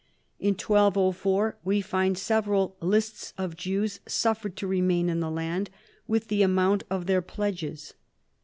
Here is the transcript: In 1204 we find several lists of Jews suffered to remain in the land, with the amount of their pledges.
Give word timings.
In 0.39 0.55
1204 0.55 1.59
we 1.63 1.79
find 1.79 2.17
several 2.17 2.75
lists 2.79 3.35
of 3.37 3.55
Jews 3.55 3.99
suffered 4.07 4.55
to 4.55 4.65
remain 4.65 5.09
in 5.09 5.19
the 5.19 5.29
land, 5.29 5.69
with 6.07 6.27
the 6.27 6.41
amount 6.41 6.83
of 6.89 7.05
their 7.05 7.21
pledges. 7.21 7.93